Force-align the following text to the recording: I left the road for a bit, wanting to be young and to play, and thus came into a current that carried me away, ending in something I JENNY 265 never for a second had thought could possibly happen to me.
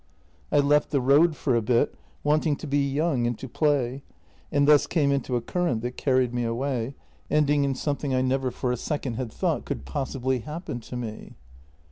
I 0.51 0.57
left 0.57 0.89
the 0.89 0.99
road 0.99 1.35
for 1.35 1.53
a 1.55 1.61
bit, 1.61 1.93
wanting 2.23 2.55
to 2.55 2.65
be 2.65 2.79
young 2.91 3.27
and 3.27 3.37
to 3.37 3.47
play, 3.47 4.01
and 4.51 4.67
thus 4.67 4.87
came 4.87 5.11
into 5.11 5.35
a 5.35 5.41
current 5.41 5.83
that 5.83 5.95
carried 5.95 6.33
me 6.33 6.43
away, 6.43 6.95
ending 7.29 7.63
in 7.63 7.75
something 7.75 8.11
I 8.11 8.17
JENNY 8.17 8.29
265 8.29 8.41
never 8.49 8.51
for 8.51 8.71
a 8.71 8.77
second 8.77 9.13
had 9.17 9.31
thought 9.31 9.63
could 9.63 9.85
possibly 9.85 10.39
happen 10.39 10.79
to 10.79 10.97
me. 10.97 11.35